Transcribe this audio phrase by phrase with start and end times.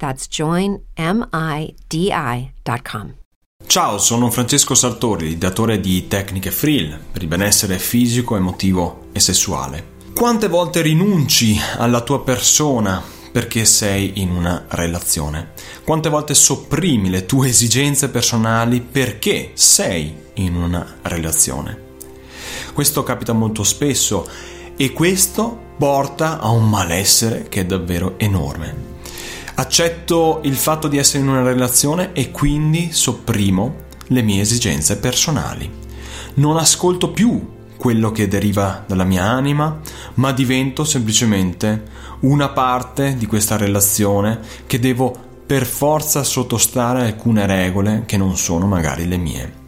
[0.00, 3.14] That's joinmidi.com.
[3.66, 9.98] Ciao, sono Francesco Sartori, datore di tecniche Frill per il benessere fisico, emotivo e sessuale.
[10.14, 15.52] Quante volte rinunci alla tua persona perché sei in una relazione?
[15.84, 21.88] Quante volte sopprimi le tue esigenze personali perché sei in una relazione?
[22.72, 24.26] Questo capita molto spesso
[24.76, 28.89] e questo porta a un malessere che è davvero enorme.
[29.54, 35.70] Accetto il fatto di essere in una relazione e quindi sopprimo le mie esigenze personali.
[36.34, 39.80] Non ascolto più quello che deriva dalla mia anima,
[40.14, 41.82] ma divento semplicemente
[42.20, 48.36] una parte di questa relazione che devo per forza sottostare a alcune regole che non
[48.36, 49.59] sono magari le mie.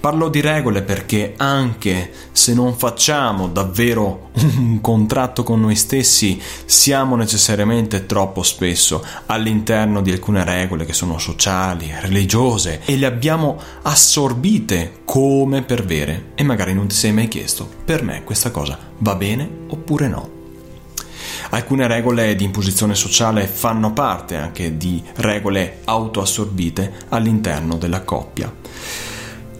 [0.00, 7.16] Parlo di regole perché anche se non facciamo davvero un contratto con noi stessi, siamo
[7.16, 15.00] necessariamente troppo spesso all'interno di alcune regole che sono sociali, religiose e le abbiamo assorbite
[15.04, 19.16] come per vere e magari non ti sei mai chiesto, per me questa cosa va
[19.16, 20.36] bene oppure no?
[21.50, 28.54] Alcune regole di imposizione sociale fanno parte anche di regole autoassorbite all'interno della coppia.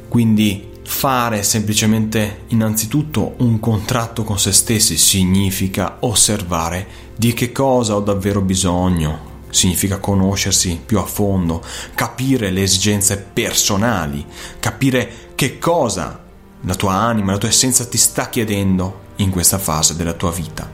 [0.09, 8.01] Quindi fare semplicemente innanzitutto un contratto con se stessi significa osservare di che cosa ho
[8.01, 11.63] davvero bisogno, significa conoscersi più a fondo,
[11.95, 14.25] capire le esigenze personali,
[14.59, 16.25] capire che cosa
[16.63, 20.71] la tua anima, la tua essenza ti sta chiedendo in questa fase della tua vita,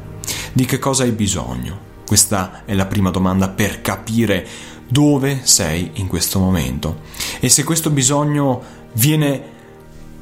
[0.53, 1.93] di che cosa hai bisogno.
[2.07, 4.47] Questa è la prima domanda per capire
[4.87, 7.01] dove sei in questo momento.
[7.41, 9.53] E se questo bisogno viene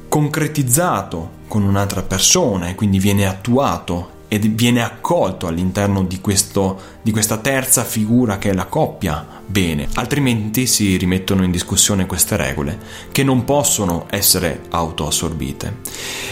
[0.07, 7.11] concretizzato con un'altra persona e quindi viene attuato e viene accolto all'interno di, questo, di
[7.11, 12.79] questa terza figura che è la coppia, bene, altrimenti si rimettono in discussione queste regole
[13.11, 15.79] che non possono essere autoassorbite.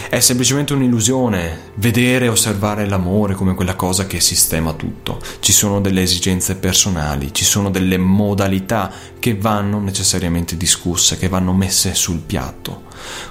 [0.08, 5.20] È semplicemente un'illusione vedere e osservare l'amore come quella cosa che sistema tutto.
[5.40, 11.52] Ci sono delle esigenze personali, ci sono delle modalità che vanno necessariamente discusse, che vanno
[11.52, 12.84] messe sul piatto.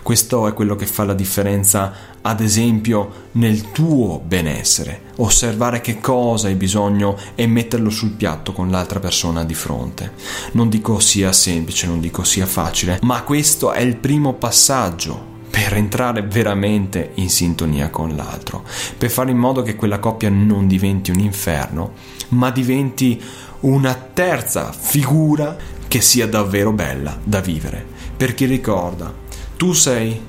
[0.03, 5.09] Questo è quello che fa la differenza, ad esempio, nel tuo benessere.
[5.23, 10.13] Osservare che cosa hai bisogno e metterlo sul piatto con l'altra persona di fronte.
[10.53, 15.75] Non dico sia semplice, non dico sia facile, ma questo è il primo passaggio per
[15.75, 18.63] entrare veramente in sintonia con l'altro,
[18.97, 21.91] per fare in modo che quella coppia non diventi un inferno,
[22.29, 23.21] ma diventi
[23.59, 25.55] una terza figura
[25.87, 27.85] che sia davvero bella da vivere.
[28.17, 29.13] Perché ricorda,
[29.55, 30.19] tu sei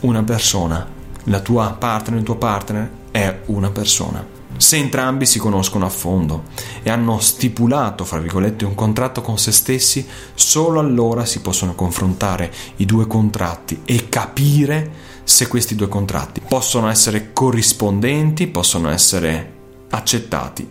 [0.00, 0.88] una persona,
[1.24, 4.36] la tua partner, il tuo partner è una persona.
[4.56, 6.44] Se entrambi si conoscono a fondo
[6.82, 12.52] e hanno stipulato, fra virgolette, un contratto con se stessi, solo allora si possono confrontare
[12.76, 14.90] i due contratti e capire
[15.22, 19.52] se questi due contratti possono essere corrispondenti, possono essere
[19.90, 20.68] accettati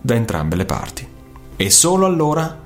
[0.00, 1.06] da entrambe le parti.
[1.56, 2.58] E solo allora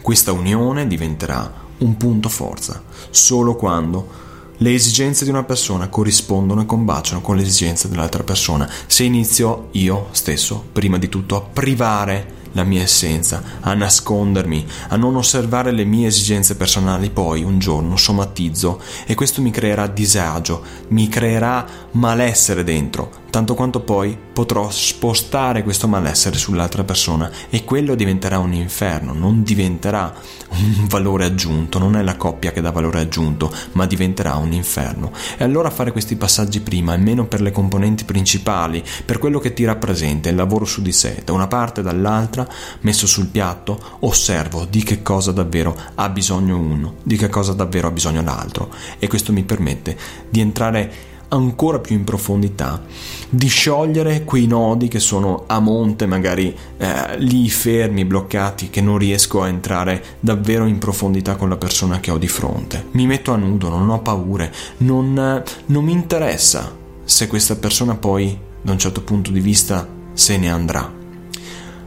[0.00, 6.66] questa unione diventerà un punto forza, solo quando le esigenze di una persona corrispondono e
[6.66, 8.70] combaciano con le esigenze dell'altra persona.
[8.86, 14.96] Se inizio io stesso, prima di tutto, a privare la mia essenza, a nascondermi, a
[14.96, 20.62] non osservare le mie esigenze personali, poi un giorno somatizzo e questo mi creerà disagio,
[20.88, 27.94] mi creerà malessere dentro, tanto quanto poi potrò spostare questo malessere sull'altra persona e quello
[27.94, 30.14] diventerà un inferno, non diventerà
[30.50, 35.12] un valore aggiunto, non è la coppia che dà valore aggiunto, ma diventerà un inferno.
[35.38, 39.64] E allora fare questi passaggi prima, almeno per le componenti principali, per quello che ti
[39.64, 42.46] rappresenta, il lavoro su di sé, da una parte e dall'altra,
[42.80, 47.88] messo sul piatto, osservo di che cosa davvero ha bisogno uno, di che cosa davvero
[47.88, 48.68] ha bisogno l'altro
[48.98, 49.96] e questo mi permette
[50.28, 52.82] di entrare ancora più in profondità,
[53.28, 58.98] di sciogliere quei nodi che sono a monte, magari eh, lì fermi, bloccati, che non
[58.98, 62.86] riesco a entrare davvero in profondità con la persona che ho di fronte.
[62.92, 68.38] Mi metto a nudo, non ho paure, non, non mi interessa se questa persona poi,
[68.60, 71.00] da un certo punto di vista, se ne andrà.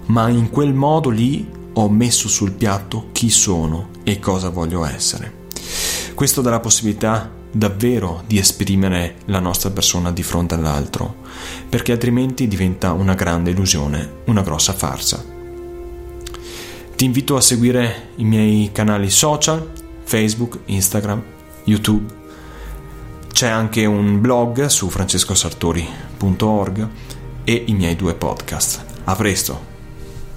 [0.08, 5.44] Ma in quel modo lì ho messo sul piatto chi sono e cosa voglio essere.
[6.14, 11.16] Questo dà la possibilità davvero di esprimere la nostra persona di fronte all'altro,
[11.70, 15.24] perché altrimenti diventa una grande illusione, una grossa farsa.
[16.96, 19.72] Ti invito a seguire i miei canali social,
[20.04, 21.24] Facebook, Instagram,
[21.64, 22.14] YouTube.
[23.32, 26.90] C'è anche un blog su francescosartori.org
[27.46, 28.84] e i miei due podcast.
[29.06, 29.75] A presto!